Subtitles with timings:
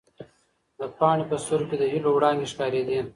[0.79, 2.99] د پاڼې په سترګو کې د هیلو وړانګې ښکارېدې.